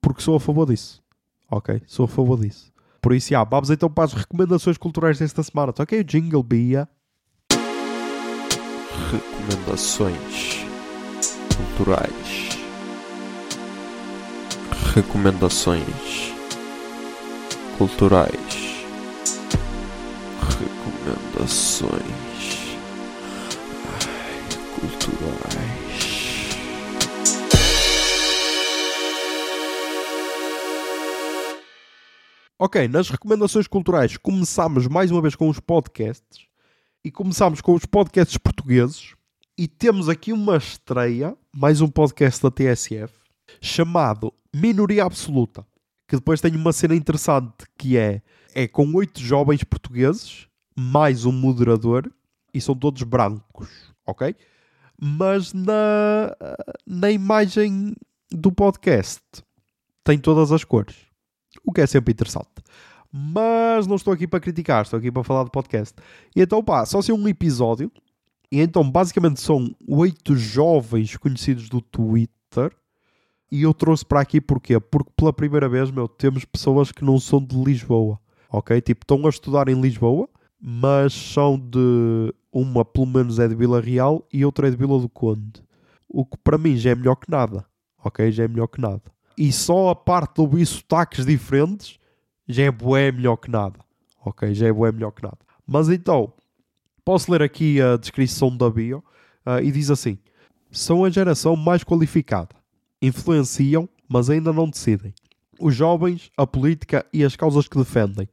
[0.01, 1.01] porque sou a favor disso.
[1.49, 1.81] Ok?
[1.87, 2.71] Sou a favor disso.
[3.01, 5.71] Por isso, já, vamos então para as recomendações culturais desta semana.
[5.73, 6.03] Tá ok?
[6.03, 6.87] Jingle Bia.
[9.11, 10.65] Recomendações
[11.55, 12.49] culturais.
[14.93, 16.33] Recomendações
[17.77, 18.85] culturais.
[21.07, 21.91] Recomendações
[23.85, 24.39] Ai,
[24.75, 25.78] culturais.
[32.61, 36.45] Ok, nas recomendações culturais começamos mais uma vez com os podcasts
[37.01, 39.15] e começamos com os podcasts portugueses
[39.57, 43.13] e temos aqui uma estreia, mais um podcast da TSF
[43.61, 45.65] chamado Minoria Absoluta,
[46.05, 48.21] que depois tem uma cena interessante que é
[48.53, 50.45] é com oito jovens portugueses
[50.77, 52.11] mais um moderador
[52.53, 53.69] e são todos brancos,
[54.05, 54.35] ok?
[55.01, 56.35] Mas na,
[56.85, 57.95] na imagem
[58.29, 59.21] do podcast
[60.03, 61.08] tem todas as cores
[61.65, 62.49] o que é sempre interessante.
[63.11, 65.95] Mas não estou aqui para criticar, estou aqui para falar do podcast.
[66.35, 67.91] E então, pá, só ser um episódio.
[68.51, 72.71] E então, basicamente, são oito jovens conhecidos do Twitter.
[73.51, 74.79] E eu trouxe para aqui porquê?
[74.79, 78.19] Porque pela primeira vez, meu, temos pessoas que não são de Lisboa.
[78.51, 78.79] Ok?
[78.81, 80.29] Tipo, estão a estudar em Lisboa,
[80.61, 82.33] mas são de.
[82.51, 85.63] Uma, pelo menos, é de Vila Real e outra é de Vila do Conde.
[86.07, 87.65] O que para mim já é melhor que nada.
[88.03, 88.31] Ok?
[88.31, 89.03] Já é melhor que nada
[89.39, 91.97] e só a parte de ouvir sotaques diferentes
[92.45, 93.79] já é bué melhor que nada.
[94.25, 94.53] Ok?
[94.53, 95.37] Já é bué melhor que nada.
[95.65, 96.33] Mas então,
[97.05, 99.01] posso ler aqui a descrição da bio
[99.45, 100.17] uh, e diz assim:
[100.69, 102.53] São a geração mais qualificada.
[103.01, 105.13] Influenciam, mas ainda não decidem.
[105.57, 108.27] Os jovens, a política e as causas que defendem.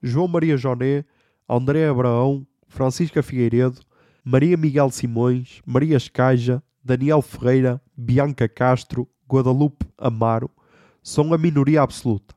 [0.00, 1.04] João Maria Joné,
[1.48, 3.80] André Abraão, Francisca Figueiredo,
[4.24, 10.50] Maria Miguel Simões, Maria Escaja, Daniel Ferreira, Bianca Castro, Guadalupe Amaro
[11.02, 12.34] são a minoria absoluta.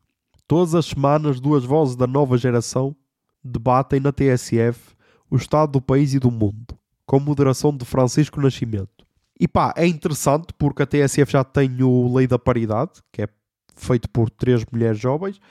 [0.48, 2.96] Todas as semanas, duas vozes da nova geração
[3.44, 4.96] debatem na TSF
[5.30, 9.06] o estado do país e do mundo, com moderação de Francisco Nascimento.
[9.38, 13.28] E pá, é interessante porque a TSF já tem o Lei da Paridade, que é
[13.76, 15.42] feito por três mulheres jovens,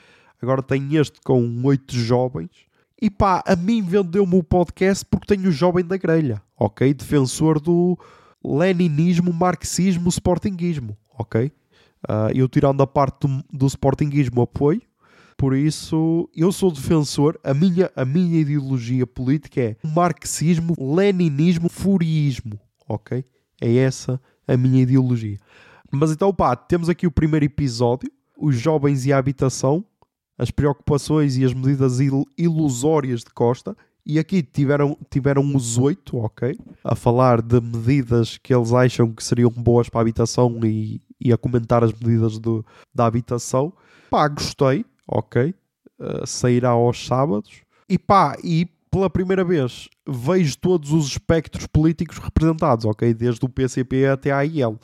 [0.41, 2.65] agora tem este com oito jovens.
[2.99, 6.91] E pá, a mim vendeu-me o podcast porque tenho o jovem da grelha, ok?
[6.91, 7.99] Defensor do
[8.43, 11.51] leninismo, marxismo, sportinguismo ok?
[12.07, 14.81] Uh, eu tirando a parte do, do sportinguismo apoio,
[15.37, 22.57] Por isso, eu sou defensor, a minha, a minha ideologia política é marxismo, leninismo, furiismo,
[22.87, 23.25] ok?
[23.61, 25.37] É essa a minha ideologia.
[25.91, 29.83] Mas então, pá, temos aqui o primeiro episódio, os jovens e a habitação,
[30.37, 33.75] as preocupações e as medidas il- ilusórias de Costa.
[34.05, 36.55] E aqui tiveram, tiveram os oito, ok?
[36.83, 41.31] A falar de medidas que eles acham que seriam boas para a habitação e, e
[41.31, 43.73] a comentar as medidas do, da habitação.
[44.09, 45.53] Pá, gostei, ok?
[45.99, 47.61] Uh, sairá aos sábados.
[47.89, 53.13] E pá, e pela primeira vez vejo todos os espectros políticos representados, ok?
[53.13, 54.79] Desde o PCP até a AIL.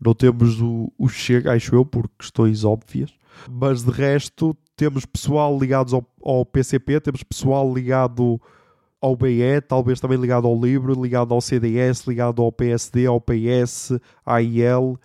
[0.00, 3.12] Não temos o, o Chega, acho eu, por questões óbvias.
[3.50, 8.40] Mas de resto, temos pessoal ligados ao, ao PCP, temos pessoal ligado
[9.00, 13.92] ao BE, talvez também ligado ao Livre, ligado ao CDS, ligado ao PSD, ao PS,
[14.24, 14.98] à AIL.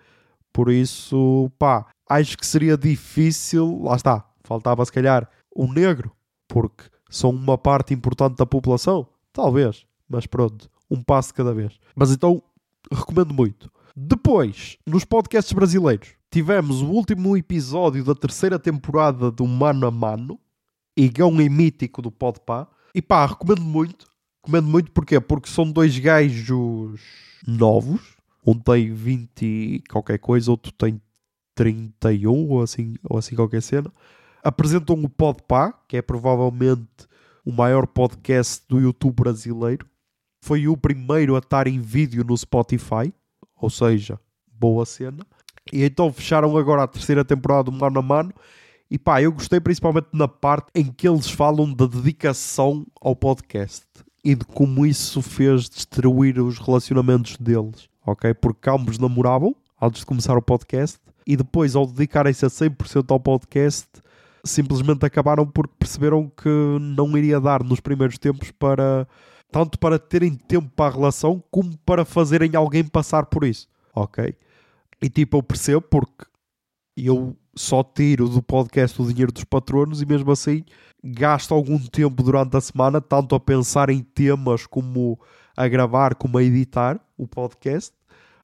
[0.53, 3.81] Por isso, pá, acho que seria difícil.
[3.83, 6.11] Lá está, faltava se calhar o negro,
[6.47, 9.07] porque são uma parte importante da população.
[9.33, 11.79] Talvez, mas pronto, um passo cada vez.
[11.95, 12.41] Mas então,
[12.91, 13.71] recomendo muito.
[13.95, 20.39] Depois, nos podcasts brasileiros, tivemos o último episódio da terceira temporada do Mano a Mano,
[20.95, 22.67] Igão e Mítico do Podpah.
[22.93, 24.07] E pá, recomendo muito.
[24.43, 25.19] Recomendo muito porquê?
[25.19, 27.01] Porque são dois gajos
[27.47, 28.12] novos.
[28.45, 31.01] Um tem 20 e qualquer coisa, outro tem
[31.55, 33.91] 31 ou assim, ou assim qualquer cena.
[34.43, 37.07] Apresentam o Podpah, que é provavelmente
[37.45, 39.87] o maior podcast do YouTube brasileiro.
[40.41, 43.13] Foi o primeiro a estar em vídeo no Spotify,
[43.55, 44.19] ou seja,
[44.51, 45.25] boa cena.
[45.71, 48.33] E então fecharam agora a terceira temporada do Mano a Mano.
[48.91, 53.85] E pá, eu gostei principalmente na parte em que eles falam da dedicação ao podcast
[54.23, 58.33] e de como isso fez destruir os relacionamentos deles, ok?
[58.33, 63.19] Porque ambos namoravam antes de começar o podcast e depois, ao dedicarem-se a 100% ao
[63.19, 63.87] podcast,
[64.45, 69.07] simplesmente acabaram porque perceberam que não iria dar nos primeiros tempos para
[69.51, 74.35] tanto para terem tempo para a relação como para fazerem alguém passar por isso, ok?
[75.01, 76.25] E tipo, eu percebo porque
[76.97, 80.63] eu só tiro do podcast o dinheiro dos patronos e mesmo assim
[81.03, 85.19] gasto algum tempo durante a semana tanto a pensar em temas como
[85.55, 87.93] a gravar como a editar o podcast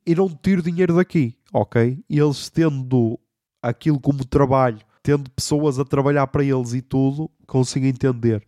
[0.05, 2.03] e não tiro dinheiro daqui, ok?
[2.09, 3.19] E eles tendo
[3.61, 8.43] aquilo como trabalho, tendo pessoas a trabalhar para eles e tudo, consigo entender.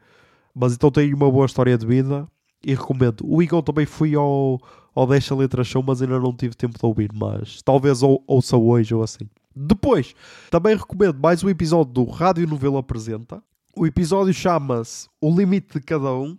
[0.54, 2.28] Mas então tenho uma boa história de vida
[2.66, 3.22] e recomendo.
[3.24, 4.60] O Igor também fui ao,
[4.94, 8.58] ao Deixa Letras Show, mas ainda não tive tempo de ouvir, mas talvez ou, ouça
[8.58, 9.30] hoje ou assim.
[9.56, 10.16] Depois,
[10.50, 13.44] também recomendo mais um episódio do Rádio Novelo Apresenta.
[13.76, 16.38] O episódio chama-se O Limite de Cada Um.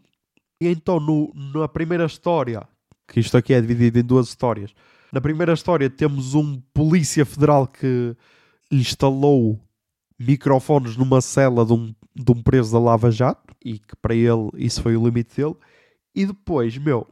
[0.61, 2.66] E então, no, na primeira história,
[3.07, 4.75] que isto aqui é dividido em duas histórias.
[5.12, 8.17] Na primeira história temos um polícia federal que
[8.71, 9.61] instalou
[10.19, 14.51] microfones numa cela de um, de um preso da Lava Jato e que para ele
[14.55, 15.57] isso foi o limite dele.
[16.15, 17.07] E depois, meu,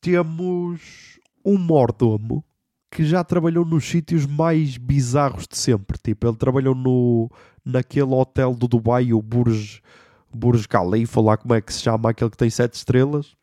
[0.00, 2.44] temos um mordomo
[2.90, 5.98] que já trabalhou nos sítios mais bizarros de sempre.
[5.98, 7.28] Tipo, ele trabalhou no,
[7.64, 9.80] naquele hotel do Dubai, o Burj,
[10.32, 13.34] Burj Khalifa, lá como é que se chama, aquele que tem sete estrelas.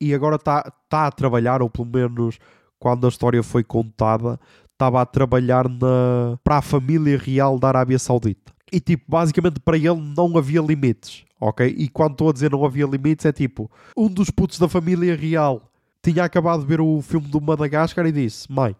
[0.00, 2.38] E agora está tá a trabalhar, ou pelo menos
[2.78, 4.38] quando a história foi contada,
[4.72, 8.52] estava a trabalhar na, para a família real da Arábia Saudita.
[8.72, 11.74] E tipo, basicamente para ele não havia limites, ok?
[11.78, 15.16] E quando estou a dizer não havia limites, é tipo, um dos putos da família
[15.16, 15.70] real
[16.02, 18.76] tinha acabado de ver o filme do Madagascar e disse: Mãe,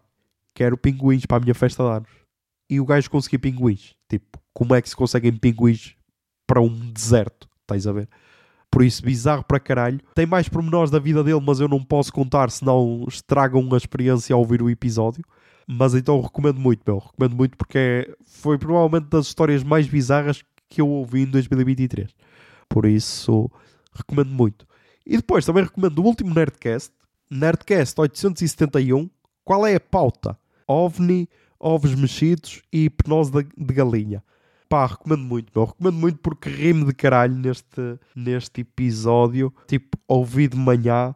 [0.53, 2.09] quero pinguins para a minha festa de anos.
[2.69, 3.95] E o gajo conseguiu pinguins.
[4.07, 5.95] Tipo, como é que se conseguem pinguins
[6.45, 7.47] para um deserto?
[7.61, 8.07] Estás a ver?
[8.75, 10.01] Por isso, bizarro para caralho.
[10.13, 14.33] Tem mais pormenores da vida dele, mas eu não posso contar, senão estragam a experiência
[14.33, 15.23] ao ouvir o episódio.
[15.65, 16.97] Mas então recomendo muito, meu.
[16.97, 22.09] Recomendo muito porque é- foi provavelmente das histórias mais bizarras que eu ouvi em 2023.
[22.67, 23.49] Por isso,
[23.93, 24.67] recomendo muito.
[25.07, 26.91] E depois também recomendo o último Nerdcast,
[27.31, 29.09] Nerdcast 871.
[29.45, 30.37] Qual é a pauta?
[30.67, 34.21] OVNI, ovos mexidos e hipnose de galinha.
[34.67, 35.65] Pá, recomendo muito, meu.
[35.65, 39.53] Recomendo muito porque ri-me de caralho neste, neste episódio.
[39.67, 41.15] Tipo, ouvi de manhã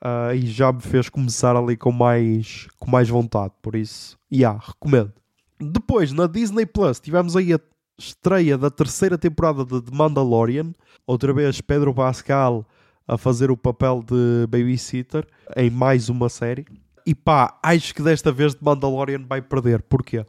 [0.00, 3.52] ah, e já me fez começar ali com mais, com mais vontade.
[3.62, 5.12] Por isso, yeah, recomendo.
[5.60, 7.60] Depois, na Disney Plus, tivemos aí a
[7.98, 10.72] estreia da terceira temporada de The Mandalorian.
[11.06, 12.66] Outra vez, Pedro Pascal
[13.08, 16.66] a fazer o papel de babysitter em mais uma série.
[17.06, 19.80] E pá, acho que desta vez The Mandalorian vai perder.
[19.82, 20.26] Porquê?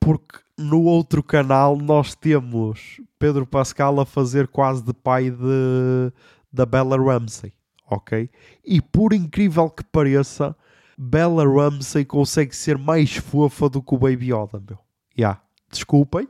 [0.00, 6.12] Porque no outro canal nós temos Pedro Pascal a fazer quase de pai de,
[6.52, 7.52] da Bella Ramsey,
[7.90, 8.30] ok?
[8.64, 10.56] E por incrível que pareça,
[10.96, 14.78] Bella Ramsey consegue ser mais fofa do que o Baby Yoda, meu.
[15.18, 15.40] Yeah.
[15.70, 16.28] Desculpem,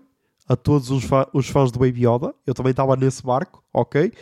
[0.49, 2.35] a todos os, os fãs do Baby Yoda.
[2.47, 4.13] Eu também estava nesse barco, ok?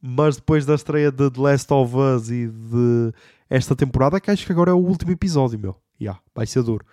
[0.00, 3.12] Mas depois da estreia de The Last of Us e de
[3.48, 5.76] esta temporada, que acho que agora é o último episódio, meu.
[6.00, 6.84] Yeah, vai ser duro.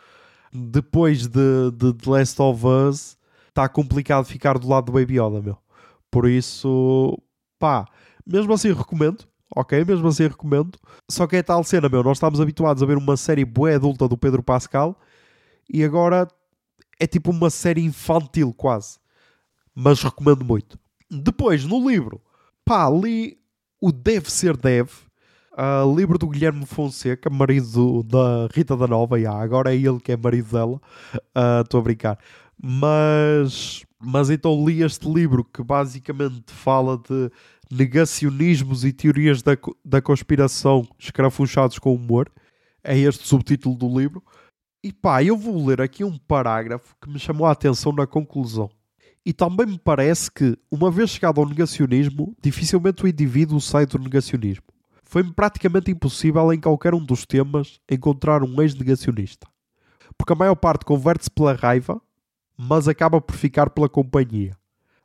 [0.53, 3.17] Depois de, de The Last of Us,
[3.49, 5.57] está complicado ficar do lado do Baby Yoda, meu.
[6.09, 7.17] Por isso,
[7.57, 7.85] pá,
[8.25, 9.83] mesmo assim recomendo, ok?
[9.85, 10.77] Mesmo assim recomendo.
[11.09, 12.03] Só que é tal cena, meu.
[12.03, 14.99] Nós estamos habituados a ver uma série bué adulta do Pedro Pascal
[15.69, 16.27] e agora
[16.99, 18.99] é tipo uma série infantil quase.
[19.73, 20.77] Mas recomendo muito.
[21.09, 22.21] Depois, no livro,
[22.65, 23.37] pá, li
[23.79, 24.91] o Deve Ser Deve,
[25.63, 30.11] ah, livro do Guilherme Fonseca, marido da Rita da Nova, já, agora é ele que
[30.11, 30.81] é marido dela.
[31.35, 32.17] Ah, Estou a brincar.
[32.59, 37.29] Mas, mas então li este livro que basicamente fala de
[37.71, 42.31] negacionismos e teorias da, da conspiração escrafunchados com humor.
[42.83, 44.23] É este o subtítulo do livro.
[44.83, 48.67] E pá, eu vou ler aqui um parágrafo que me chamou a atenção na conclusão.
[49.23, 53.99] E também me parece que, uma vez chegado ao negacionismo, dificilmente o indivíduo sai do
[53.99, 54.70] negacionismo.
[55.11, 59.45] Foi-me praticamente impossível em qualquer um dos temas encontrar um ex-negacionista.
[60.17, 62.01] Porque a maior parte converte-se pela raiva,
[62.57, 64.55] mas acaba por ficar pela companhia.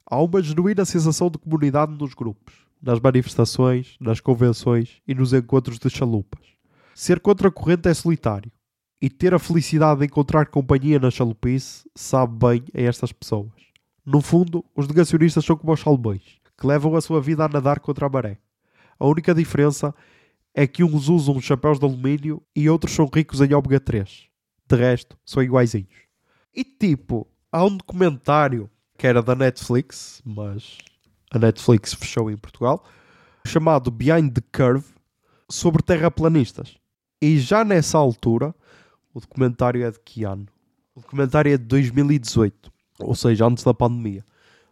[0.09, 5.77] Há uma genuína sensação de comunidade nos grupos, nas manifestações, nas convenções e nos encontros
[5.77, 6.45] de chalupas.
[6.95, 8.53] Ser contra a corrente é solitário
[9.03, 13.51] e ter a felicidade de encontrar companhia na chalupice sabe bem a estas pessoas.
[14.05, 16.23] No fundo, os negacionistas são como os salmões,
[16.57, 18.39] que levam a sua vida a nadar contra a maré.
[18.99, 19.95] A única diferença
[20.55, 24.25] é que uns usam chapéus de alumínio e outros são ricos em ômega 3.
[24.69, 25.95] De resto, são iguaizinhos.
[26.55, 30.79] E tipo, há um documentário que era da Netflix, mas
[31.31, 32.85] a Netflix fechou em Portugal,
[33.47, 34.87] chamado Behind the Curve,
[35.49, 36.77] sobre terraplanistas.
[37.21, 38.55] E já nessa altura,
[39.13, 40.47] o documentário é de que ano?
[40.95, 44.25] O documentário é de 2018, ou seja, antes da pandemia.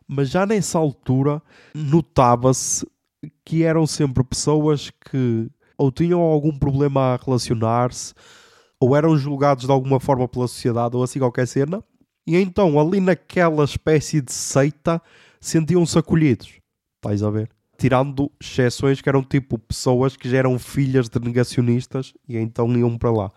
[0.09, 1.43] Mas já nessa altura
[1.75, 2.87] notava-se
[3.45, 8.15] que eram sempre pessoas que ou tinham algum problema a relacionar-se,
[8.79, 11.83] ou eram julgados de alguma forma pela sociedade, ou assim qualquer cena.
[12.27, 15.01] E então, ali naquela espécie de seita,
[15.41, 16.53] sentiam-se acolhidos.
[16.97, 17.51] Estás a ver?
[17.77, 22.97] Tirando exceções que eram tipo pessoas que já eram filhas de negacionistas e então iam
[22.97, 23.33] para lá.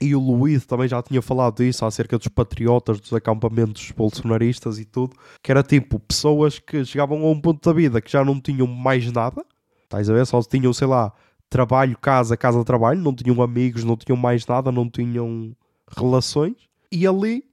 [0.00, 4.84] E o Luís também já tinha falado disso acerca dos patriotas, dos acampamentos bolsonaristas e
[4.84, 8.40] tudo, que era tipo pessoas que chegavam a um ponto da vida que já não
[8.40, 9.44] tinham mais nada,
[9.84, 10.24] estás a ver?
[10.26, 11.12] Só tinham, sei lá,
[11.50, 15.56] trabalho, casa, casa, trabalho, não tinham amigos, não tinham mais nada, não tinham
[15.96, 16.56] relações,
[16.92, 17.44] e ali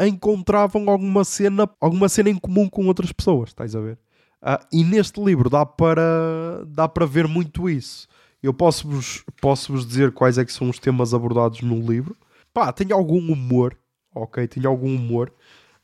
[0.00, 3.98] encontravam alguma cena, alguma cena em comum com outras pessoas, estás a ver?
[4.42, 8.06] Ah, e neste livro dá para, dá para ver muito isso.
[8.44, 12.14] Eu posso-vos posso -vos dizer quais é que são os temas abordados no livro.
[12.52, 13.74] Pá, tem algum humor,
[14.14, 14.46] ok?
[14.46, 15.32] Tem algum humor.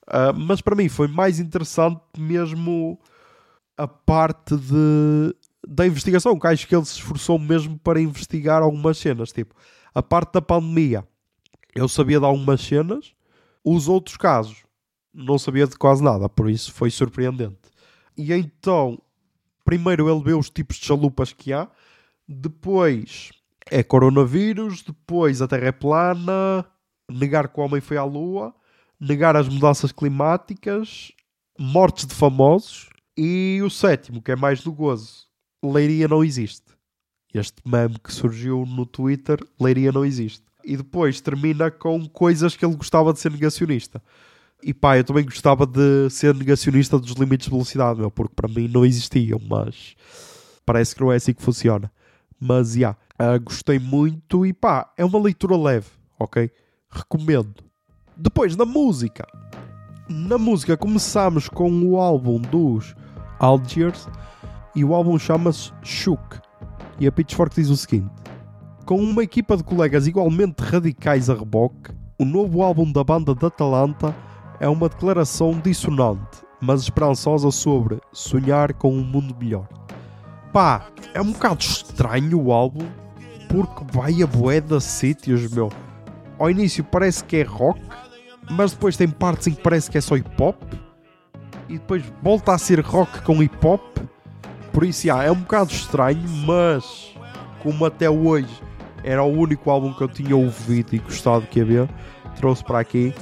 [0.07, 3.01] Ah, mas para mim foi mais interessante mesmo
[3.79, 5.35] a parte de,
[5.67, 9.33] da investigação, que acho que ele se esforçou mesmo para investigar algumas cenas.
[9.33, 9.55] Tipo,
[9.95, 11.03] a parte da pandemia,
[11.75, 13.15] eu sabia de algumas cenas,
[13.65, 14.65] os outros casos
[15.15, 17.57] não sabia de quase nada, por isso foi surpreendente.
[18.19, 19.01] E então,
[19.65, 21.67] primeiro ele vê os tipos de chalupas que há,
[22.33, 23.31] depois
[23.69, 26.65] é coronavírus, depois a Terra é plana,
[27.11, 28.55] negar que o homem foi à Lua,
[29.01, 31.11] negar as mudanças climáticas,
[31.59, 35.27] mortes de famosos e o sétimo, que é mais do gozo,
[35.63, 36.71] Leiria não existe.
[37.35, 40.45] Este meme que surgiu no Twitter, Leiria não existe.
[40.65, 44.03] E depois termina com coisas que ele gostava de ser negacionista.
[44.63, 48.49] E pá, eu também gostava de ser negacionista dos limites de velocidade, meu, porque para
[48.49, 49.97] mim não existiam, mas
[50.67, 51.91] parece que não é assim que funciona.
[52.41, 56.51] Mas, já, yeah, uh, gostei muito e pá, é uma leitura leve, ok?
[56.89, 57.63] Recomendo.
[58.17, 59.27] Depois, na música.
[60.09, 62.95] Na música começamos com o álbum dos
[63.39, 64.09] Algiers
[64.75, 66.41] e o álbum chama-se Shook.
[66.99, 68.11] E a Pitchfork diz o seguinte.
[68.85, 73.47] Com uma equipa de colegas igualmente radicais a reboque, o novo álbum da banda da
[73.47, 74.15] Atalanta
[74.59, 79.69] é uma declaração dissonante, mas esperançosa sobre sonhar com um mundo melhor.
[80.53, 82.87] Pá, é um bocado estranho o álbum,
[83.49, 85.71] porque vai a bué de sítios, meu.
[86.39, 87.81] Ao início parece que é rock,
[88.51, 90.57] mas depois tem partes em que parece que é só hip hop,
[91.69, 93.81] e depois volta a ser rock com hip hop.
[94.73, 97.15] Por isso, já, é um bocado estranho, mas
[97.63, 98.61] como até hoje
[99.05, 101.89] era o único álbum que eu tinha ouvido e gostado que havia,
[102.37, 103.15] trouxe para aqui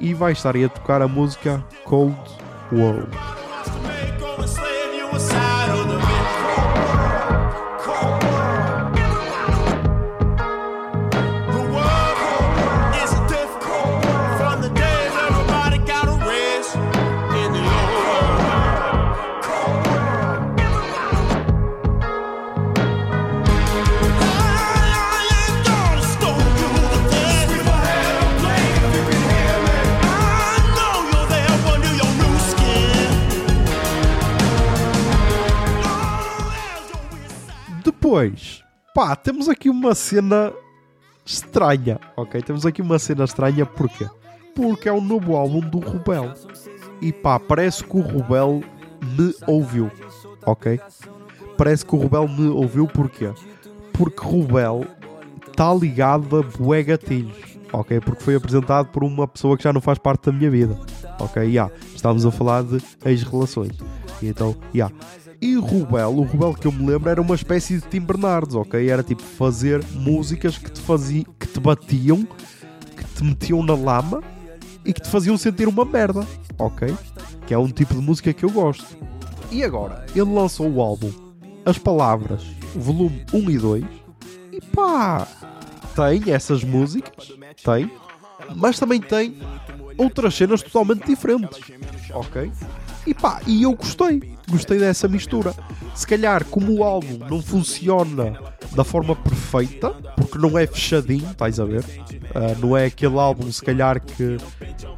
[0.00, 2.16] e vai estar aí a tocar a música Cold
[2.72, 3.08] World.
[38.12, 38.62] Depois,
[38.94, 40.52] pá, temos aqui uma cena
[41.24, 42.42] estranha, ok?
[42.42, 44.06] Temos aqui uma cena estranha, porquê?
[44.54, 46.30] Porque é o novo álbum do Rubel.
[47.00, 48.62] E pá, parece que o Rubel
[49.16, 49.90] me ouviu,
[50.44, 50.78] ok?
[51.56, 53.32] Parece que o Rubel me ouviu, porquê?
[53.94, 54.84] Porque Rubel
[55.48, 57.98] está ligado a bué gatilhos, ok?
[57.98, 60.78] Porque foi apresentado por uma pessoa que já não faz parte da minha vida,
[61.18, 61.44] ok?
[61.44, 63.72] Yeah, estamos a falar de ex-relações.
[64.22, 64.94] Então, yeah.
[65.42, 68.88] E Rubel, o Rubel que eu me lembro era uma espécie de Tim Bernardes, ok?
[68.88, 72.24] Era tipo fazer músicas que te faziam, que te batiam,
[72.96, 74.22] que te metiam na lama
[74.84, 76.24] e que te faziam sentir uma merda,
[76.56, 76.94] ok?
[77.44, 78.86] Que é um tipo de música que eu gosto.
[79.50, 81.10] E agora, ele lançou o álbum
[81.66, 82.44] As Palavras,
[82.76, 83.84] volume 1 e 2,
[84.52, 85.26] e pá,
[85.96, 87.32] tem essas músicas,
[87.64, 87.90] tem,
[88.54, 89.36] mas também tem
[89.98, 91.58] outras cenas totalmente diferentes,
[92.14, 92.52] ok?
[93.04, 95.54] E pá, e eu gostei, gostei dessa mistura.
[95.94, 98.38] Se calhar, como o álbum não funciona
[98.74, 101.84] da forma perfeita, porque não é fechadinho, estás a ver?
[101.84, 104.36] Uh, não é aquele álbum, se calhar, que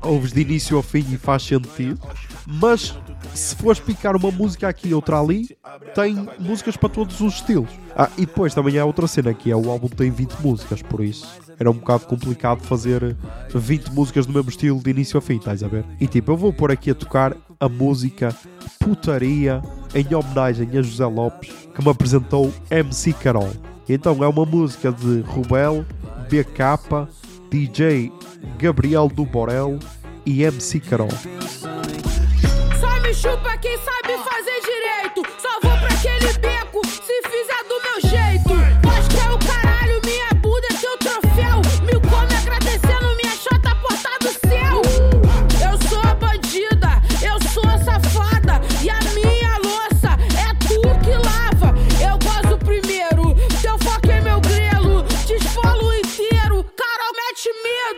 [0.03, 2.01] ouves de início ao fim e faz sentido,
[2.47, 2.95] mas
[3.35, 5.57] se fores picar uma música aqui e outra ali,
[5.95, 7.71] tem músicas para todos os estilos.
[7.97, 11.03] Ah, e depois também há outra cena que é o álbum tem 20 músicas, por
[11.03, 11.27] isso
[11.59, 13.17] era um bocado complicado fazer
[13.55, 15.85] 20 músicas do mesmo estilo de início a fim, estás a ver?
[16.01, 18.35] E tipo, eu vou pôr aqui a tocar a música
[18.79, 19.63] Putaria
[19.95, 23.51] em homenagem a José Lopes, que me apresentou MC Carol.
[23.89, 25.85] Então é uma música de Rubel,
[26.29, 27.09] BK,
[27.51, 28.13] DJ
[28.59, 29.79] Gabriel do Borel
[30.25, 31.09] e MC Carol.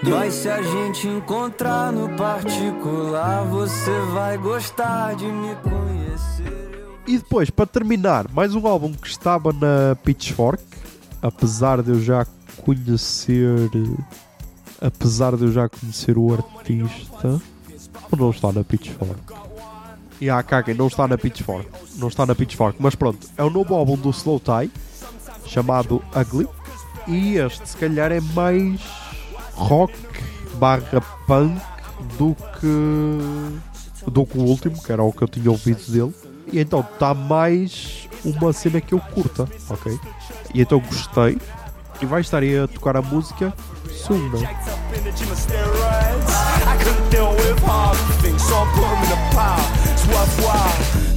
[0.08, 6.86] Mas se a gente encontrar no particular, você vai gostar de me conhecer.
[7.06, 10.62] E depois, para terminar, mais um álbum que estava na Pitchfork,
[11.20, 12.26] apesar de eu já
[12.64, 13.70] conhecer.
[14.80, 17.40] Apesar de eu já conhecer o artista.
[18.16, 19.34] Não está na Pitchfork?
[20.20, 21.68] E a caguem, não está na Pitchfork.
[21.96, 24.70] Não está na Pitchfork, mas pronto, é o novo álbum do Slow Tie,
[25.46, 26.48] chamado Ugly.
[27.08, 28.80] E este, se calhar, é mais
[29.56, 29.94] rock
[30.54, 31.60] barra punk
[32.18, 34.10] do que.
[34.10, 36.14] do que o último, que era o que eu tinha ouvido dele.
[36.52, 39.98] E então está mais uma cena que eu curta, ok?
[40.54, 41.38] E então gostei.
[42.00, 43.52] E vai estar aí a tocar a música
[43.90, 44.30] Soon.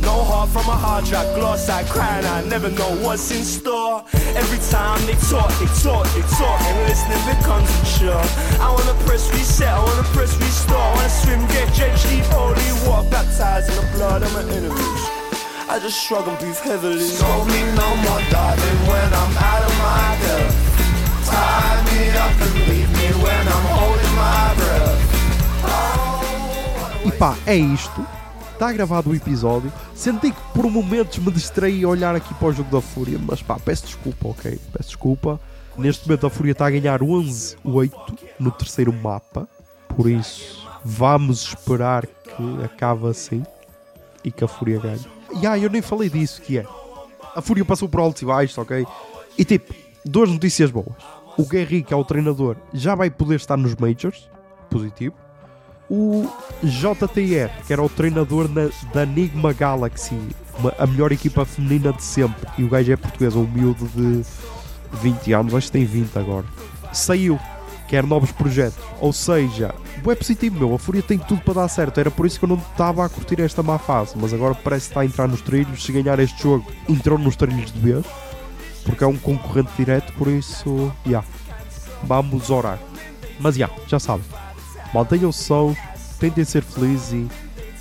[0.10, 0.50] Jacked up in the gym of steroids.
[0.50, 0.50] I couldn't deal with hard things, so I put 'em in a pile.
[0.50, 0.50] It's worthwhile.
[0.50, 2.26] No heart from a hard drive, gloss I crying.
[2.26, 4.04] I never know what's in store.
[4.36, 8.26] Every time they talk, they talk, they talk, and listening becomes unsure.
[8.60, 10.78] I wanna press reset, I wanna press restore.
[10.78, 15.04] I wanna swim, get drenched, deep holy water, baptized in the blood of my enemies.
[15.70, 17.10] I just shrug and breathe heavily.
[17.18, 20.56] Told me no more, darling, when I'm out of my depth.
[21.30, 24.98] Tie me up and leave me when I'm holding my breath.
[27.06, 28.19] E pá, é isto.
[28.60, 29.72] Está gravado o episódio.
[29.96, 33.42] Senti que por momentos me distraí a olhar aqui para o jogo da Fúria, mas
[33.42, 34.60] pá, peço desculpa, ok?
[34.74, 35.40] Peço desculpa.
[35.78, 37.94] Neste momento a Fúria está a ganhar 11-8
[38.38, 39.48] no terceiro mapa.
[39.88, 43.46] Por isso, vamos esperar que acabe assim
[44.26, 45.08] e que a Fúria ganhe.
[45.42, 46.66] E ah, eu nem falei disso, que é.
[47.34, 48.86] A Fúria passou por altos e baixos, ok?
[49.38, 51.02] E tipo, duas notícias boas.
[51.38, 54.30] O Guerri, que é o treinador, já vai poder estar nos Majors.
[54.70, 55.16] Positivo
[55.90, 56.30] o
[56.64, 60.16] JTR, que era o treinador na- da Enigma Galaxy,
[60.58, 64.24] uma- a melhor equipa feminina de sempre, e o gajo é português, um miúdo de
[65.02, 66.46] 20 anos, acho que tem 20 agora,
[66.94, 67.40] saiu,
[67.88, 69.74] quer novos projetos, ou seja,
[70.08, 72.50] é positivo, meu, a Fúria tem tudo para dar certo, era por isso que eu
[72.50, 75.42] não estava a curtir esta má fase, mas agora parece que está a entrar nos
[75.42, 78.06] trilhos, se ganhar este jogo, entrou nos trilhos de vez,
[78.86, 81.24] porque é um concorrente direto, por isso, já,
[82.04, 82.80] vamos orar.
[83.40, 84.26] Mas já, já sabem.
[84.94, 85.78] Mantenham sãos,
[86.20, 87.30] tentem ser felizes e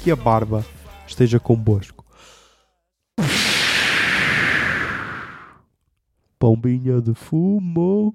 [0.02, 0.64] que a barba
[1.06, 2.04] esteja convosco.
[6.38, 8.14] Pombinha de fumo.